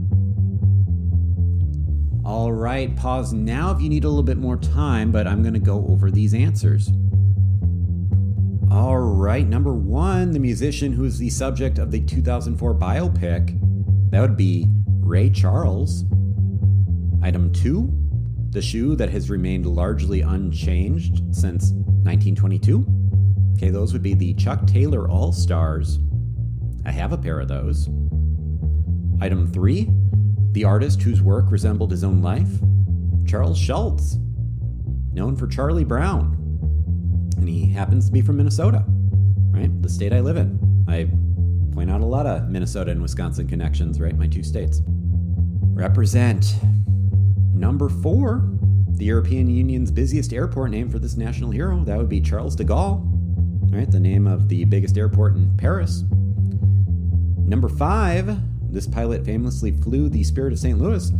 All 2.24 2.52
right, 2.52 2.94
pause 2.96 3.32
now 3.32 3.70
if 3.70 3.80
you 3.80 3.88
need 3.88 4.04
a 4.04 4.08
little 4.08 4.22
bit 4.22 4.36
more 4.36 4.58
time, 4.58 5.10
but 5.10 5.26
I'm 5.26 5.42
going 5.42 5.54
to 5.54 5.60
go 5.60 5.86
over 5.88 6.10
these 6.10 6.34
answers. 6.34 6.90
All 8.70 8.98
right, 8.98 9.46
number 9.46 9.72
one, 9.72 10.30
the 10.30 10.38
musician 10.38 10.92
who 10.92 11.04
is 11.04 11.18
the 11.18 11.30
subject 11.30 11.78
of 11.78 11.90
the 11.90 12.00
2004 12.00 12.74
biopic, 12.74 13.58
that 14.10 14.20
would 14.20 14.36
be 14.36 14.66
Ray 15.00 15.30
Charles. 15.30 16.04
Item 17.22 17.52
two, 17.52 17.90
the 18.50 18.62
shoe 18.62 18.96
that 18.96 19.10
has 19.10 19.30
remained 19.30 19.66
largely 19.66 20.20
unchanged 20.20 21.34
since 21.34 21.72
1922. 21.72 22.86
Okay, 23.56 23.70
those 23.70 23.92
would 23.92 24.02
be 24.02 24.14
the 24.14 24.34
Chuck 24.34 24.66
Taylor 24.66 25.08
All 25.08 25.32
Stars. 25.32 25.98
I 26.84 26.92
have 26.92 27.12
a 27.12 27.18
pair 27.18 27.40
of 27.40 27.48
those. 27.48 27.88
Item 29.20 29.50
three, 29.52 29.90
the 30.52 30.64
artist 30.64 31.02
whose 31.02 31.23
work 31.23 31.50
resembled 31.50 31.90
his 31.90 32.04
own 32.04 32.23
life, 32.23 32.49
Charles 33.26 33.59
Schulz, 33.59 34.19
known 35.12 35.37
for 35.37 35.47
Charlie 35.47 35.85
Brown. 35.85 36.37
And 37.37 37.49
he 37.49 37.66
happens 37.66 38.07
to 38.07 38.12
be 38.12 38.21
from 38.21 38.37
Minnesota, 38.37 38.85
right? 39.50 39.71
The 39.83 39.88
state 39.88 40.12
I 40.12 40.21
live 40.21 40.37
in. 40.37 40.85
I 40.88 41.09
point 41.75 41.90
out 41.90 42.00
a 42.00 42.07
lot 42.07 42.26
of 42.26 42.49
Minnesota 42.49 42.90
and 42.90 43.00
Wisconsin 43.00 43.47
connections, 43.47 44.00
right? 44.00 44.16
My 44.16 44.26
two 44.26 44.42
states. 44.42 44.83
Represent. 45.73 46.54
Number 47.54 47.88
four, 47.88 48.49
the 48.88 49.04
European 49.07 49.49
Union's 49.49 49.90
busiest 49.90 50.33
airport 50.33 50.71
named 50.71 50.92
for 50.92 50.99
this 50.99 51.16
national 51.16 51.50
hero. 51.50 51.85
That 51.85 51.97
would 51.97 52.09
be 52.09 52.21
Charles 52.21 52.57
de 52.57 52.64
Gaulle 52.64 53.07
right? 53.71 53.90
The 53.90 54.00
name 54.00 54.26
of 54.26 54.49
the 54.49 54.64
biggest 54.64 54.99
airport 54.99 55.37
in 55.37 55.57
Paris. 55.57 56.04
Number 57.47 57.69
five, 57.69 58.37
this 58.72 58.86
pilot 58.86 59.24
famously 59.24 59.72
flew 59.72 60.08
the 60.08 60.24
Spirit 60.24 60.52
of 60.52 60.58
St. 60.58 60.78
Louis. 60.78 61.10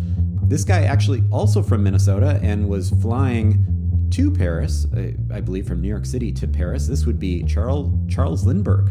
This 0.45 0.65
guy 0.65 0.83
actually 0.83 1.23
also 1.31 1.63
from 1.63 1.83
Minnesota 1.83 2.41
and 2.43 2.69
was 2.69 2.91
flying 2.91 3.65
to 4.11 4.31
Paris, 4.31 4.87
I 5.33 5.41
believe 5.41 5.67
from 5.69 5.81
New 5.81 5.89
York 5.89 6.05
City 6.05 6.33
to 6.33 6.49
Paris. 6.49 6.87
This 6.87 7.07
would 7.07 7.21
be 7.21 7.45
Charles 7.45 7.93
Charles 8.13 8.45
Lindbergh. 8.45 8.91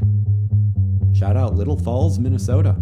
Shout 1.13 1.35
out 1.35 1.55
Little 1.55 1.77
Falls, 1.77 2.19
Minnesota. 2.19 2.75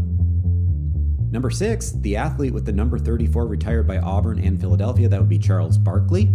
Number 1.32 1.50
six, 1.50 1.92
the 1.92 2.16
athlete 2.16 2.54
with 2.54 2.66
the 2.66 2.72
number 2.72 2.98
34 2.98 3.48
retired 3.48 3.88
by 3.88 3.98
Auburn 3.98 4.40
and 4.40 4.60
Philadelphia. 4.60 5.10
That 5.10 5.20
would 5.20 5.30
be 5.30 5.40
Charles 5.40 5.78
Barkley, 5.78 6.32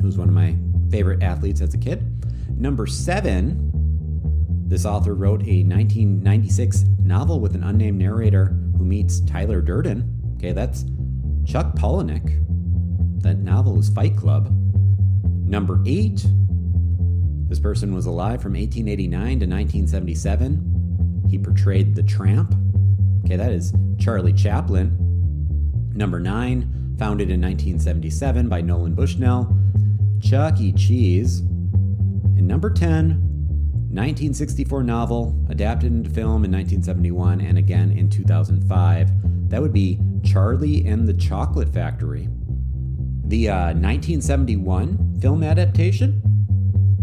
who's 0.00 0.18
one 0.18 0.28
of 0.28 0.34
my 0.34 0.56
favorite 0.90 1.22
athletes 1.22 1.60
as 1.60 1.74
a 1.74 1.78
kid. 1.78 2.06
Number 2.60 2.86
seven, 2.86 3.70
this 4.68 4.84
author 4.86 5.14
wrote 5.14 5.40
a 5.42 5.64
1996 5.64 6.84
novel 7.12 7.40
with 7.40 7.54
an 7.54 7.62
unnamed 7.62 7.98
narrator 7.98 8.46
who 8.78 8.86
meets 8.86 9.20
Tyler 9.20 9.60
Durden. 9.60 10.34
Okay, 10.38 10.52
that's 10.52 10.86
Chuck 11.44 11.74
Palahniuk. 11.74 12.42
That 13.22 13.36
novel 13.36 13.78
is 13.78 13.90
Fight 13.90 14.16
Club. 14.16 14.48
Number 15.44 15.82
eight, 15.84 16.24
this 17.50 17.60
person 17.60 17.94
was 17.94 18.06
alive 18.06 18.40
from 18.40 18.54
1889 18.54 19.40
to 19.40 19.46
1977. 19.46 21.26
He 21.28 21.38
portrayed 21.38 21.94
the 21.94 22.02
tramp. 22.02 22.54
Okay, 23.26 23.36
that 23.36 23.52
is 23.52 23.74
Charlie 24.00 24.32
Chaplin. 24.32 24.96
Number 25.94 26.18
nine, 26.18 26.96
founded 26.98 27.30
in 27.30 27.42
1977 27.42 28.48
by 28.48 28.62
Nolan 28.62 28.94
Bushnell. 28.94 29.54
Chuck 30.22 30.58
E. 30.60 30.72
Cheese. 30.72 31.40
And 31.40 32.48
number 32.48 32.70
10, 32.70 33.31
1964 33.92 34.82
novel, 34.82 35.38
adapted 35.50 35.92
into 35.92 36.08
film 36.08 36.46
in 36.46 36.50
1971 36.50 37.42
and 37.42 37.58
again 37.58 37.90
in 37.90 38.08
2005. 38.08 39.50
That 39.50 39.60
would 39.60 39.74
be 39.74 40.00
Charlie 40.24 40.86
and 40.86 41.06
the 41.06 41.12
Chocolate 41.12 41.68
Factory. 41.68 42.26
The 43.26 43.50
uh, 43.50 43.74
1971 43.74 45.18
film 45.20 45.42
adaptation, 45.42 46.22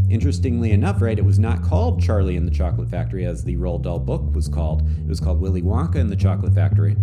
interestingly 0.10 0.72
enough, 0.72 1.00
right, 1.00 1.20
it 1.20 1.24
was 1.24 1.38
not 1.38 1.62
called 1.62 2.02
Charlie 2.02 2.38
and 2.38 2.48
the 2.48 2.52
Chocolate 2.52 2.90
Factory 2.90 3.24
as 3.24 3.44
the 3.44 3.56
Roald 3.56 3.84
Dahl 3.84 4.00
book 4.00 4.24
was 4.34 4.48
called. 4.48 4.82
It 4.82 5.08
was 5.08 5.20
called 5.20 5.40
Willy 5.40 5.62
Wonka 5.62 5.98
and 5.98 6.10
the 6.10 6.16
Chocolate 6.16 6.56
Factory. 6.56 6.96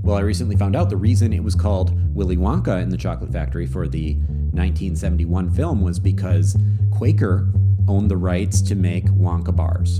Well, 0.00 0.16
I 0.16 0.20
recently 0.20 0.56
found 0.56 0.76
out 0.76 0.88
the 0.88 0.96
reason 0.96 1.34
it 1.34 1.44
was 1.44 1.54
called 1.54 1.92
Willy 2.14 2.38
Wonka 2.38 2.82
and 2.82 2.90
the 2.90 2.96
Chocolate 2.96 3.32
Factory 3.32 3.66
for 3.66 3.86
the 3.86 4.14
1971 4.14 5.50
film 5.50 5.82
was 5.82 5.98
because 5.98 6.56
Quaker 6.90 7.52
owned 7.88 8.10
the 8.10 8.16
rights 8.16 8.62
to 8.62 8.74
make 8.74 9.06
Wonka 9.06 9.54
bars. 9.54 9.98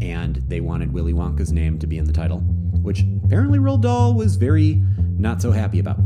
And 0.00 0.36
they 0.48 0.60
wanted 0.60 0.92
Willy 0.92 1.12
Wonka's 1.12 1.52
name 1.52 1.78
to 1.78 1.86
be 1.86 1.98
in 1.98 2.04
the 2.04 2.12
title, 2.12 2.40
which 2.82 3.04
apparently 3.24 3.58
Roald 3.58 3.82
Dahl 3.82 4.14
was 4.14 4.36
very 4.36 4.82
not 5.18 5.40
so 5.40 5.52
happy 5.52 5.78
about. 5.78 5.98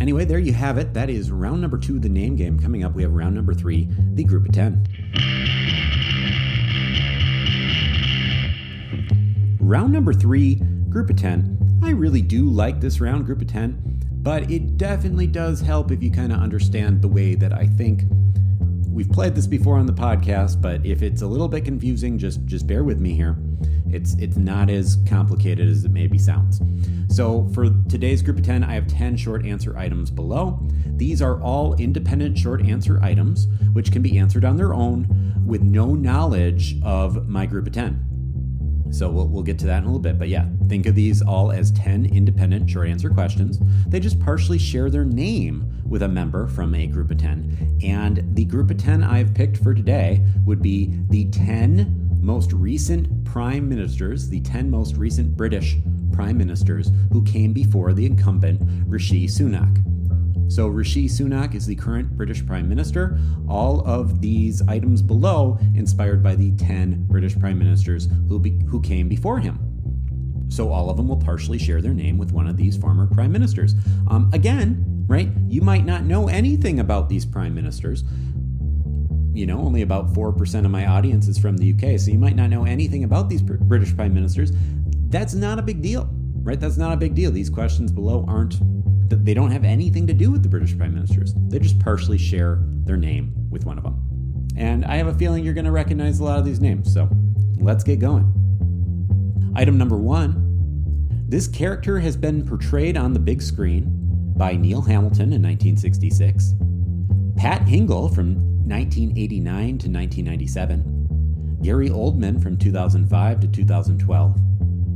Anyway, 0.00 0.24
there 0.24 0.38
you 0.38 0.52
have 0.52 0.78
it. 0.78 0.94
That 0.94 1.10
is 1.10 1.30
round 1.30 1.60
number 1.60 1.78
two 1.78 1.98
the 1.98 2.08
name 2.08 2.36
game. 2.36 2.58
Coming 2.58 2.84
up, 2.84 2.94
we 2.94 3.02
have 3.02 3.12
round 3.12 3.34
number 3.34 3.54
three, 3.54 3.88
the 4.14 4.24
group 4.24 4.46
of 4.46 4.52
10. 4.52 4.86
Round 9.60 9.92
number 9.92 10.12
three, 10.12 10.56
group 10.88 11.10
of 11.10 11.16
10. 11.16 11.80
I 11.82 11.90
really 11.90 12.22
do 12.22 12.48
like 12.48 12.80
this 12.80 13.00
round, 13.00 13.26
group 13.26 13.40
of 13.40 13.48
10 13.48 13.96
but 14.26 14.50
it 14.50 14.76
definitely 14.76 15.28
does 15.28 15.60
help 15.60 15.92
if 15.92 16.02
you 16.02 16.10
kind 16.10 16.32
of 16.32 16.40
understand 16.40 17.00
the 17.00 17.06
way 17.06 17.36
that 17.36 17.52
I 17.52 17.64
think. 17.64 18.02
We've 18.96 19.12
played 19.12 19.34
this 19.34 19.46
before 19.46 19.76
on 19.76 19.84
the 19.84 19.92
podcast, 19.92 20.62
but 20.62 20.86
if 20.86 21.02
it's 21.02 21.20
a 21.20 21.26
little 21.26 21.48
bit 21.48 21.66
confusing, 21.66 22.16
just 22.16 22.46
just 22.46 22.66
bear 22.66 22.82
with 22.82 22.98
me 22.98 23.12
here. 23.12 23.36
It's 23.90 24.14
it's 24.14 24.38
not 24.38 24.70
as 24.70 24.96
complicated 25.06 25.68
as 25.68 25.84
it 25.84 25.90
maybe 25.90 26.16
sounds. 26.16 26.62
So 27.14 27.46
for 27.52 27.68
today's 27.90 28.22
group 28.22 28.38
of 28.38 28.44
10, 28.46 28.64
I 28.64 28.72
have 28.72 28.86
10 28.86 29.18
short 29.18 29.44
answer 29.44 29.76
items 29.76 30.10
below. 30.10 30.66
These 30.96 31.20
are 31.20 31.38
all 31.42 31.74
independent 31.74 32.38
short 32.38 32.62
answer 32.62 32.98
items 33.02 33.48
which 33.74 33.92
can 33.92 34.00
be 34.00 34.16
answered 34.16 34.46
on 34.46 34.56
their 34.56 34.72
own 34.72 35.44
with 35.44 35.60
no 35.60 35.94
knowledge 35.94 36.76
of 36.82 37.28
my 37.28 37.44
group 37.44 37.66
of 37.66 37.74
10. 37.74 38.15
So 38.90 39.10
we'll, 39.10 39.28
we'll 39.28 39.42
get 39.42 39.58
to 39.60 39.66
that 39.66 39.78
in 39.78 39.84
a 39.84 39.86
little 39.86 40.00
bit. 40.00 40.18
But 40.18 40.28
yeah, 40.28 40.46
think 40.68 40.86
of 40.86 40.94
these 40.94 41.22
all 41.22 41.52
as 41.52 41.70
10 41.72 42.06
independent 42.06 42.68
short 42.68 42.88
answer 42.88 43.10
questions. 43.10 43.58
They 43.86 44.00
just 44.00 44.20
partially 44.20 44.58
share 44.58 44.90
their 44.90 45.04
name 45.04 45.82
with 45.88 46.02
a 46.02 46.08
member 46.08 46.48
from 46.48 46.74
a 46.74 46.86
group 46.86 47.10
of 47.10 47.18
10. 47.18 47.78
And 47.82 48.24
the 48.34 48.44
group 48.44 48.70
of 48.70 48.78
10 48.78 49.02
I've 49.02 49.34
picked 49.34 49.58
for 49.58 49.74
today 49.74 50.24
would 50.44 50.62
be 50.62 50.98
the 51.08 51.28
10 51.30 52.18
most 52.20 52.52
recent 52.52 53.24
prime 53.24 53.68
ministers, 53.68 54.28
the 54.28 54.40
10 54.40 54.70
most 54.70 54.96
recent 54.96 55.36
British 55.36 55.76
prime 56.12 56.38
ministers 56.38 56.90
who 57.12 57.22
came 57.22 57.52
before 57.52 57.92
the 57.92 58.06
incumbent 58.06 58.60
Rishi 58.86 59.26
Sunak. 59.26 59.82
So, 60.48 60.68
Rishi 60.68 61.08
Sunak 61.08 61.54
is 61.54 61.66
the 61.66 61.74
current 61.74 62.16
British 62.16 62.44
Prime 62.46 62.68
Minister. 62.68 63.18
All 63.48 63.86
of 63.86 64.20
these 64.20 64.62
items 64.68 65.02
below 65.02 65.58
inspired 65.74 66.22
by 66.22 66.34
the 66.36 66.52
10 66.52 67.06
British 67.06 67.38
Prime 67.38 67.58
Ministers 67.58 68.08
who, 68.28 68.38
be, 68.38 68.60
who 68.66 68.80
came 68.80 69.08
before 69.08 69.38
him. 69.40 69.58
So, 70.48 70.70
all 70.70 70.88
of 70.88 70.96
them 70.96 71.08
will 71.08 71.16
partially 71.16 71.58
share 71.58 71.82
their 71.82 71.94
name 71.94 72.16
with 72.18 72.32
one 72.32 72.46
of 72.46 72.56
these 72.56 72.76
former 72.76 73.06
Prime 73.08 73.32
Ministers. 73.32 73.74
Um, 74.08 74.30
again, 74.32 74.84
right, 75.08 75.28
you 75.48 75.62
might 75.62 75.84
not 75.84 76.04
know 76.04 76.28
anything 76.28 76.78
about 76.80 77.08
these 77.08 77.26
Prime 77.26 77.54
Ministers. 77.54 78.04
you 79.36 79.44
know, 79.46 79.58
only 79.60 79.82
about 79.82 80.14
4% 80.14 80.64
of 80.64 80.70
my 80.70 80.86
audience 80.86 81.28
is 81.28 81.38
from 81.38 81.58
the 81.58 81.72
UK, 81.74 82.00
so 82.00 82.10
you 82.10 82.18
might 82.18 82.36
not 82.36 82.48
know 82.48 82.64
anything 82.64 83.04
about 83.04 83.28
these 83.28 83.42
British 83.42 83.94
prime 83.94 84.14
ministers. 84.14 84.50
That's 85.10 85.34
not 85.34 85.58
a 85.58 85.62
big 85.62 85.82
deal, 85.82 86.08
right? 86.42 86.58
That's 86.58 86.78
not 86.78 86.92
a 86.92 86.96
big 86.96 87.14
deal. 87.14 87.30
These 87.30 87.50
questions 87.50 87.92
below 87.92 88.24
aren't, 88.26 88.54
they 89.08 89.34
don't 89.34 89.50
have 89.50 89.64
anything 89.64 90.06
to 90.06 90.12
do 90.12 90.30
with 90.30 90.42
the 90.42 90.48
British 90.48 90.76
prime 90.76 90.94
ministers. 90.94 91.34
They 91.48 91.58
just 91.58 91.78
partially 91.78 92.18
share 92.18 92.58
their 92.84 92.96
name 92.96 93.32
with 93.50 93.64
one 93.64 93.78
of 93.78 93.84
them. 93.84 94.02
And 94.56 94.84
I 94.84 94.96
have 94.96 95.06
a 95.06 95.14
feeling 95.14 95.44
you're 95.44 95.54
going 95.54 95.64
to 95.66 95.70
recognize 95.70 96.18
a 96.18 96.24
lot 96.24 96.38
of 96.38 96.44
these 96.44 96.60
names, 96.60 96.92
so 96.92 97.08
let's 97.58 97.84
get 97.84 97.98
going. 97.98 98.32
Item 99.54 99.78
number 99.78 99.96
one 99.96 100.46
this 101.28 101.48
character 101.48 101.98
has 101.98 102.16
been 102.16 102.46
portrayed 102.46 102.96
on 102.96 103.12
the 103.12 103.18
big 103.18 103.42
screen 103.42 103.96
by 104.36 104.54
Neil 104.54 104.80
Hamilton 104.80 105.32
in 105.32 105.42
1966, 105.42 106.54
Pat 107.36 107.62
Hingle 107.62 108.14
from 108.14 108.36
1989 108.68 109.66
to 109.78 109.88
1997, 109.88 111.58
Gary 111.62 111.88
Oldman 111.88 112.40
from 112.40 112.56
2005 112.56 113.40
to 113.40 113.48
2012, 113.48 114.40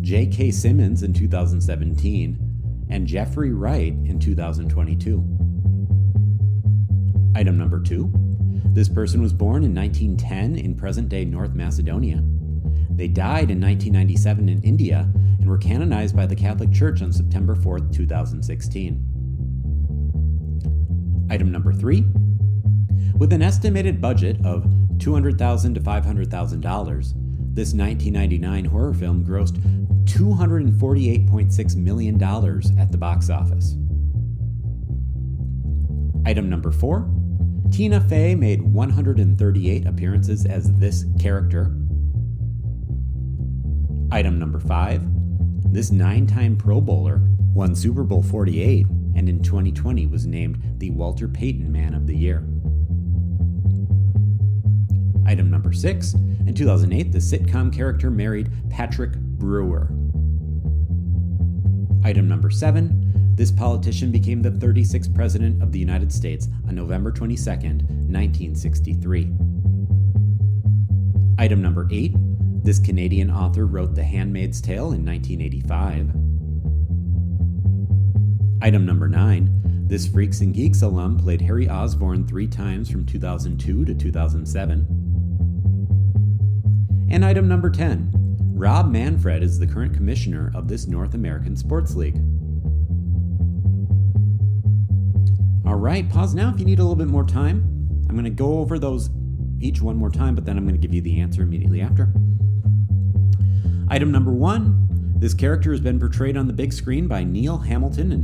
J.K. 0.03 0.51
Simmons 0.53 1.03
in 1.03 1.13
2017, 1.13 2.50
and 2.91 3.07
Jeffrey 3.07 3.53
Wright 3.53 3.93
in 4.05 4.19
2022. 4.19 5.19
Item 7.37 7.57
number 7.57 7.81
two. 7.81 8.13
This 8.73 8.89
person 8.89 9.23
was 9.23 9.33
born 9.33 9.65
in 9.65 9.75
1910 9.75 10.57
in 10.57 10.75
present 10.75 11.09
day 11.09 11.25
North 11.25 11.55
Macedonia. 11.55 12.23
They 12.91 13.09
died 13.09 13.51
in 13.51 13.61
1997 13.61 14.49
in 14.49 14.63
India 14.63 15.11
and 15.39 15.49
were 15.49 15.59
canonized 15.59 16.15
by 16.15 16.27
the 16.27 16.37
Catholic 16.37 16.73
Church 16.73 17.03
on 17.03 17.13
September 17.13 17.55
4, 17.55 17.79
2016. 17.79 19.07
Item 21.31 21.53
number 21.53 21.73
three. 21.73 22.05
With 23.17 23.33
an 23.33 23.43
estimated 23.43 24.01
budget 24.01 24.45
of 24.45 24.67
200,000 24.99 25.75
to 25.75 25.81
$500,000, 25.81 27.13
this 27.53 27.73
1999 27.73 28.65
horror 28.67 28.95
film 28.95 29.25
grossed 29.25 29.80
$248.6 30.11 31.77
million 31.77 32.23
at 32.79 32.91
the 32.91 32.99
box 32.99 33.31
office. 33.31 33.77
Item 36.27 36.51
number 36.51 36.71
four. 36.71 37.09
Tina 37.71 38.01
Fey 38.01 38.35
made 38.35 38.63
138 38.63 39.87
appearances 39.87 40.45
as 40.45 40.73
this 40.75 41.05
character. 41.21 41.77
Item 44.11 44.39
number 44.39 44.59
five. 44.59 45.03
This 45.73 45.93
nine 45.93 46.27
time 46.27 46.57
Pro 46.57 46.81
Bowler 46.81 47.21
won 47.55 47.77
Super 47.77 48.03
Bowl 48.03 48.23
48 48.23 48.87
and 49.15 49.29
in 49.29 49.43
2020 49.43 50.07
was 50.09 50.27
named 50.27 50.61
the 50.79 50.91
Walter 50.91 51.29
Payton 51.29 51.71
Man 51.71 51.95
of 51.95 52.07
the 52.07 52.17
Year. 52.17 52.45
Item 55.27 55.49
number 55.51 55.73
six. 55.73 56.15
In 56.15 56.55
2008, 56.55 57.13
the 57.13 57.19
sitcom 57.19 57.73
character 57.73 58.11
married 58.11 58.51
Patrick 58.69 59.13
Brewer. 59.15 59.93
Item 62.05 62.29
number 62.29 62.51
seven. 62.51 63.35
This 63.35 63.51
politician 63.51 64.11
became 64.11 64.43
the 64.43 64.51
36th 64.51 65.15
President 65.15 65.63
of 65.63 65.73
the 65.73 65.79
United 65.79 66.13
States 66.13 66.49
on 66.67 66.75
November 66.75 67.11
22, 67.13 67.51
1963. 67.51 69.33
Item 71.39 71.63
number 71.63 71.89
eight. 71.91 72.15
This 72.63 72.79
Canadian 72.79 73.31
author 73.31 73.67
wrote 73.67 73.95
The 73.95 74.05
Handmaid's 74.05 74.61
Tale 74.61 74.93
in 74.93 75.05
1985. 75.07 76.11
Item 78.63 78.85
number 78.85 79.09
9. 79.09 79.87
This 79.87 80.07
Freaks 80.07 80.41
and 80.43 80.55
Geeks 80.55 80.83
alum 80.83 81.17
played 81.17 81.41
Harry 81.41 81.69
Osborn 81.69 82.27
three 82.27 82.47
times 82.47 82.91
from 82.91 83.07
2002 83.07 83.87
to 83.87 83.95
2007. 83.95 84.87
And 87.11 87.25
item 87.25 87.49
number 87.49 87.71
10. 87.71 88.20
Rob 88.53 88.91
Manfred 88.91 89.43
is 89.43 89.59
the 89.59 89.67
current 89.67 89.95
commissioner 89.95 90.53
of 90.55 90.69
this 90.69 90.87
North 90.87 91.15
American 91.15 91.57
Sports 91.57 91.95
League. 91.95 92.17
All 95.67 95.77
right, 95.77 96.09
pause 96.11 96.35
now 96.35 96.53
if 96.53 96.59
you 96.59 96.67
need 96.67 96.79
a 96.79 96.83
little 96.83 96.97
bit 96.97 97.09
more 97.09 97.25
time. 97.25 97.59
I'm 98.09 98.15
going 98.15 98.25
to 98.25 98.31
go 98.31 98.59
over 98.59 98.79
those 98.79 99.11
each 99.61 99.81
one 99.81 99.97
more 99.97 100.11
time, 100.11 100.35
but 100.35 100.45
then 100.45 100.59
I'm 100.59 100.65
going 100.65 100.75
to 100.75 100.81
give 100.81 100.95
you 100.95 101.01
the 101.01 101.21
answer 101.21 101.43
immediately 101.43 101.81
after. 101.81 102.13
Item 103.89 104.11
number 104.11 104.33
one 104.33 104.87
this 105.21 105.35
character 105.35 105.71
has 105.71 105.81
been 105.81 106.01
portrayed 106.01 106.39
on 106.39 106.47
the 106.47 106.53
big 106.55 106.73
screen 106.73 107.07
by 107.07 107.25
Neil 107.25 107.59
Hamilton 107.59 108.11
in 108.11 108.21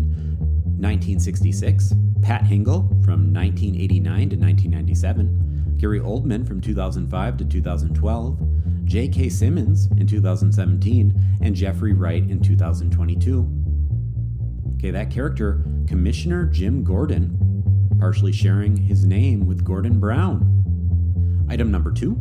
1966, 0.81 1.93
Pat 2.23 2.43
Hingle 2.43 2.89
from 3.05 3.35
1989 3.35 4.31
to 4.31 4.37
1997, 4.37 5.75
Gary 5.77 6.01
Oldman 6.01 6.49
from 6.49 6.63
2005 6.63 7.37
to 7.37 7.45
2012, 7.45 8.56
J.K. 8.87 9.29
Simmons 9.29 9.89
in 9.99 10.07
2017, 10.07 11.39
and 11.43 11.55
Jeffrey 11.55 11.93
Wright 11.93 12.23
in 12.23 12.41
2022. 12.41 14.75
Okay, 14.77 14.91
that 14.91 15.11
character, 15.11 15.65
Commissioner 15.87 16.47
Jim 16.47 16.83
Gordon, 16.83 17.93
partially 17.99 18.33
sharing 18.33 18.77
his 18.77 19.05
name 19.05 19.47
with 19.47 19.65
Gordon 19.65 20.01
Brown. 20.01 21.45
Item 21.49 21.71
number 21.71 21.93
two. 21.93 22.19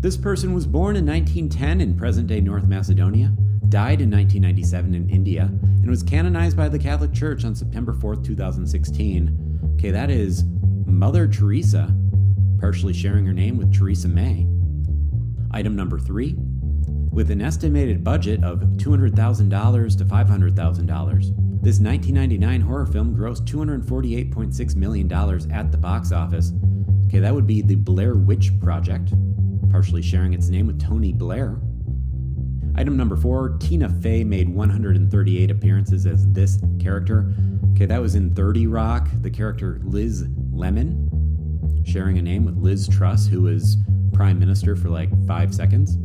This 0.00 0.16
person 0.16 0.54
was 0.54 0.66
born 0.66 0.96
in 0.96 1.06
1910 1.06 1.80
in 1.80 1.96
present 1.96 2.26
day 2.26 2.40
North 2.40 2.66
Macedonia 2.66 3.32
died 3.68 4.00
in 4.00 4.10
1997 4.10 4.94
in 4.94 5.10
India, 5.10 5.42
and 5.42 5.90
was 5.90 6.02
canonized 6.02 6.56
by 6.56 6.68
the 6.68 6.78
Catholic 6.78 7.12
Church 7.12 7.44
on 7.44 7.54
September 7.54 7.92
4th, 7.92 8.24
2016. 8.24 9.74
Okay, 9.74 9.90
that 9.90 10.10
is 10.10 10.44
Mother 10.86 11.28
Teresa, 11.28 11.94
partially 12.60 12.94
sharing 12.94 13.26
her 13.26 13.32
name 13.32 13.58
with 13.58 13.76
Theresa 13.76 14.08
May. 14.08 14.46
Item 15.50 15.74
number 15.74 15.98
three. 15.98 16.36
With 17.10 17.30
an 17.30 17.40
estimated 17.40 18.04
budget 18.04 18.44
of 18.44 18.60
$200,000 18.60 19.98
to 19.98 20.04
$500,000, 20.04 21.20
this 21.60 21.80
1999 21.80 22.60
horror 22.60 22.86
film 22.86 23.16
grossed 23.16 23.44
$248.6 23.44 24.76
million 24.76 25.12
at 25.52 25.72
the 25.72 25.78
box 25.78 26.12
office. 26.12 26.52
Okay, 27.06 27.18
that 27.18 27.34
would 27.34 27.46
be 27.46 27.62
the 27.62 27.74
Blair 27.74 28.14
Witch 28.14 28.52
Project, 28.60 29.12
partially 29.70 30.02
sharing 30.02 30.34
its 30.34 30.48
name 30.48 30.66
with 30.66 30.80
Tony 30.80 31.12
Blair. 31.12 31.58
Item 32.76 32.96
number 32.96 33.16
four 33.16 33.56
Tina 33.58 33.88
Fey 33.88 34.22
made 34.22 34.48
138 34.48 35.50
appearances 35.50 36.06
as 36.06 36.30
this 36.32 36.60
character. 36.78 37.34
Okay, 37.72 37.86
that 37.86 38.00
was 38.00 38.14
in 38.14 38.34
30 38.34 38.68
Rock, 38.68 39.08
the 39.22 39.30
character 39.30 39.80
Liz 39.82 40.26
Lemon, 40.52 41.82
sharing 41.84 42.18
a 42.18 42.22
name 42.22 42.44
with 42.44 42.56
Liz 42.56 42.86
Truss, 42.86 43.26
who 43.26 43.42
was 43.42 43.76
prime 44.18 44.36
minister 44.36 44.74
for 44.74 44.88
like 44.88 45.08
five 45.28 45.54
seconds. 45.54 45.96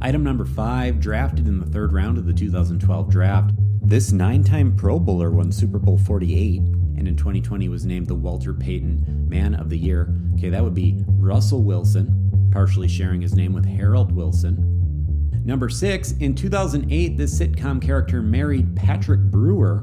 Item 0.00 0.22
number 0.22 0.44
five, 0.44 1.00
drafted 1.00 1.48
in 1.48 1.58
the 1.58 1.66
third 1.66 1.92
round 1.92 2.16
of 2.16 2.26
the 2.26 2.32
2012 2.32 3.10
draft. 3.10 3.50
This 3.82 4.12
nine 4.12 4.44
time 4.44 4.76
Pro 4.76 5.00
Bowler 5.00 5.32
won 5.32 5.50
Super 5.50 5.80
Bowl 5.80 5.98
48 5.98 6.60
and 6.60 7.08
in 7.08 7.16
2020 7.16 7.68
was 7.68 7.84
named 7.84 8.06
the 8.06 8.14
Walter 8.14 8.54
Payton 8.54 9.28
Man 9.28 9.56
of 9.56 9.68
the 9.68 9.76
Year. 9.76 10.16
Okay, 10.36 10.48
that 10.48 10.62
would 10.62 10.74
be 10.74 11.02
Russell 11.08 11.64
Wilson, 11.64 12.48
partially 12.52 12.86
sharing 12.86 13.20
his 13.20 13.34
name 13.34 13.52
with 13.52 13.66
Harold 13.66 14.12
Wilson. 14.12 15.42
Number 15.44 15.68
six, 15.68 16.12
in 16.20 16.36
2008, 16.36 17.16
this 17.16 17.36
sitcom 17.36 17.82
character 17.82 18.22
married 18.22 18.76
Patrick 18.76 19.22
Brewer. 19.22 19.82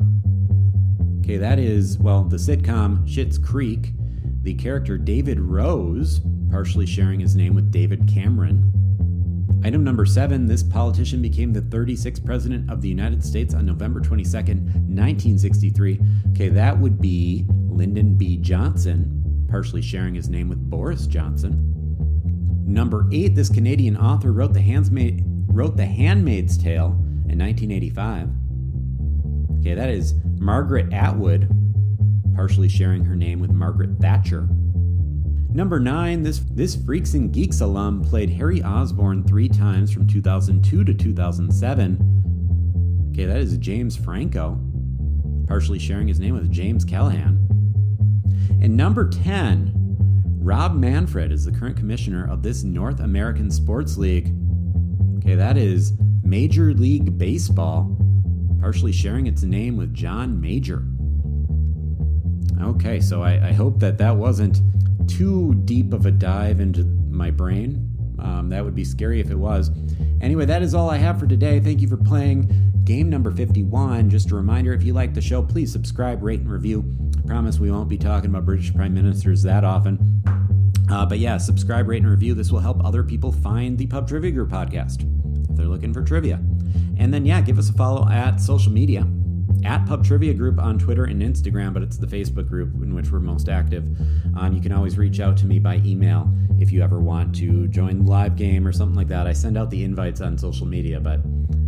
Okay, 1.20 1.36
that 1.36 1.60
is, 1.60 1.98
well, 1.98 2.24
the 2.24 2.38
sitcom 2.38 3.06
Schitt's 3.06 3.38
Creek. 3.38 3.91
The 4.44 4.54
character 4.54 4.98
David 4.98 5.39
Rose, 5.39 6.22
partially 6.56 6.86
sharing 6.86 7.20
his 7.20 7.36
name 7.36 7.54
with 7.54 7.70
David 7.70 8.08
Cameron. 8.08 8.72
Item 9.65 9.84
number 9.84 10.06
seven 10.06 10.46
this 10.46 10.63
politician 10.63 11.22
became 11.22 11.52
the 11.52 11.60
36th 11.60 12.24
president 12.24 12.72
of 12.72 12.82
the 12.82 12.88
United 12.88 13.22
States 13.26 13.54
on 13.54 13.65
November 13.65 14.00
22nd, 14.00 14.63
1963. 14.88 16.00
Okay, 16.30 16.48
that 16.48 16.80
would 16.80 17.02
be 17.02 17.46
Lyndon 17.68 18.15
B. 18.18 18.38
Johnson, 18.38 19.46
partially 19.50 19.82
sharing 19.82 20.15
his 20.15 20.30
name 20.30 20.48
with 20.48 20.70
Boris 20.70 21.08
Johnson. 21.08 21.74
Number 22.65 23.06
eight, 23.12 23.36
this 23.36 23.50
Canadian 23.50 23.98
author 23.98 24.32
wrote 24.32 24.54
The 24.54 24.62
Handmaid, 24.62 25.26
wrote 25.48 25.76
The 25.76 25.86
Handmaid's 25.86 26.58
Tale 26.58 26.98
in 27.28 27.38
1985. 27.38 28.30
Okay, 29.60 29.74
that 29.74 29.89
is 29.89 30.13
Margaret 30.39 30.94
Atwood, 30.94 31.54
partially 32.34 32.70
sharing 32.70 33.04
her 33.04 33.15
name 33.18 33.41
with 33.41 33.52
Margaret 33.52 33.89
Thatcher. 34.00 34.48
Number 35.56 35.80
nine, 35.80 36.22
this, 36.22 36.39
this 36.52 36.76
Freaks 36.76 37.13
and 37.13 37.32
Geeks 37.32 37.62
alum 37.62 38.04
played 38.04 38.30
Harry 38.30 38.62
Osborn 38.62 39.24
three 39.24 39.48
times 39.48 39.89
from 39.89 40.06
2002 40.06 40.84
to 40.84 40.94
2007. 40.94 43.08
Okay, 43.13 43.24
that 43.24 43.38
is 43.38 43.58
James 43.60 43.96
Franco, 43.96 44.60
partially 45.48 45.80
sharing 45.80 46.10
his 46.10 46.20
name 46.20 46.34
with 46.34 46.52
James 46.52 46.84
Callaghan. 46.84 47.48
And 48.62 48.76
number 48.76 49.08
10, 49.08 49.72
Rob 50.41 50.76
Manfred 50.76 51.32
is 51.32 51.46
the 51.46 51.54
current 51.54 51.78
commissioner 51.78 52.30
of 52.30 52.44
this 52.44 52.65
North 52.65 53.00
American 53.00 53.50
Sports 53.50 53.96
League. 53.96 54.36
Okay, 55.20 55.36
that 55.36 55.56
is 55.56 55.94
Major 56.22 56.74
League 56.74 57.18
Baseball, 57.18 57.98
partially 58.60 58.91
sharing 58.91 59.26
its 59.26 59.44
name 59.44 59.78
with 59.78 59.94
John 59.94 60.41
Major. 60.41 60.86
Okay, 62.62 63.00
so 63.00 63.24
I, 63.24 63.48
I 63.48 63.54
hope 63.54 63.80
that 63.80 63.98
that 64.00 64.18
wasn't 64.18 64.60
too 65.08 65.56
deep 65.65 65.94
of 65.94 66.06
a 66.06 66.12
dive 66.12 66.60
into 66.60 66.84
my 66.84 67.32
brain. 67.32 67.91
Um, 68.20 68.50
that 68.50 68.63
would 68.63 68.76
be 68.76 68.84
scary 68.84 69.20
if 69.20 69.30
it 69.30 69.36
was. 69.36 69.72
Anyway, 70.22 70.46
that 70.46 70.62
is 70.62 70.74
all 70.74 70.89
I 70.89 70.98
have 70.98 71.20
for 71.20 71.28
today. 71.28 71.60
Thank 71.60 71.82
you 71.82 71.88
for 71.88 71.98
playing 71.98 72.50
game 72.86 73.10
number 73.10 73.32
51. 73.32 74.10
Just 74.10 74.32
a 74.32 74.36
reminder 74.36 74.74
if 74.74 74.84
you 74.84 74.94
like 74.94 75.13
the 75.13 75.22
show, 75.22 75.41
please 75.44 75.72
subscribe, 75.72 76.24
rate, 76.24 76.39
and 76.39 76.50
review. 76.50 76.84
I 77.18 77.28
promise 77.28 77.60
we 77.60 77.72
won't 77.72 77.89
be 77.89 77.98
talking 77.98 78.30
about 78.30 78.46
British 78.46 78.74
Prime 78.74 78.94
Ministers 78.94 79.44
that 79.44 79.63
often. 79.63 80.24
Uh, 80.89 81.06
but 81.06 81.20
yeah, 81.20 81.38
subscribe, 81.38 81.88
rate, 81.88 82.02
and 82.04 82.10
review. 82.10 82.34
This 82.36 82.52
will 82.52 82.60
help 82.60 82.84
other 82.84 83.04
people 83.04 83.32
find 83.32 83.78
the 83.78 83.88
Pub 83.88 84.08
Trivia 84.08 84.32
Group 84.32 84.50
podcast 84.50 85.02
if 85.50 85.58
they're 85.58 85.65
looking 85.65 85.94
for 85.94 86.04
trivia. 86.04 86.36
And 86.98 87.13
then, 87.13 87.26
yeah, 87.26 87.41
give 87.41 87.58
us 87.58 87.70
a 87.70 87.74
follow 87.74 88.08
at 88.10 88.39
social 88.39 88.72
media 88.72 89.06
at 89.65 89.86
Pub 89.86 90.06
Trivia 90.06 90.34
Group 90.34 90.60
on 90.60 90.78
Twitter 90.78 91.06
and 91.06 91.21
Instagram, 91.21 91.73
but 91.73 91.82
it's 91.82 91.97
the 91.97 92.08
Facebook 92.08 92.47
group 92.47 92.73
in 92.75 92.93
which 92.93 93.12
we're 93.12 93.19
most 93.19 93.49
active. 93.49 93.86
Um, 94.38 94.54
you 94.54 94.62
can 94.62 94.71
always 94.71 94.97
reach 94.97 95.19
out 95.19 95.36
to 95.38 95.45
me 95.45 95.60
by 95.60 95.78
email 95.86 96.32
if 96.60 96.71
you 96.71 96.82
ever 96.82 96.99
want 96.99 97.36
to 97.36 97.67
join 97.67 98.06
the 98.06 98.10
live 98.10 98.36
game 98.36 98.67
or 98.67 98.71
something 98.71 98.95
like 98.95 99.08
that. 99.08 99.28
I 99.28 99.34
send 99.34 99.58
out 99.58 99.69
the 99.69 99.84
invites 99.84 100.21
on 100.21 100.38
social 100.38 100.67
media, 100.67 100.99
but 100.99 101.19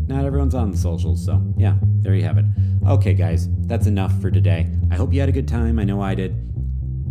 not 0.07 0.23
everyone's 0.23 0.55
on 0.55 0.71
the 0.71 0.77
socials. 0.77 1.25
So, 1.25 1.41
yeah, 1.57 1.75
there 1.99 2.15
you 2.15 2.23
have 2.23 2.37
it. 2.37 2.45
Okay, 2.87 3.13
guys, 3.13 3.49
that's 3.65 3.87
enough 3.87 4.19
for 4.21 4.31
today. 4.31 4.67
I 4.91 4.95
hope 4.95 5.13
you 5.13 5.19
had 5.19 5.29
a 5.29 5.33
good 5.33 5.47
time. 5.47 5.79
I 5.79 5.83
know 5.83 6.01
I 6.01 6.15
did. 6.15 6.35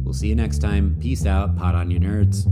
We'll 0.05 0.14
see 0.14 0.29
you 0.29 0.37
next 0.37 0.59
time. 0.59 0.96
Peace 1.01 1.27
out. 1.27 1.57
Pot 1.57 1.75
on 1.75 1.90
you 1.90 1.99
nerds. 1.99 2.46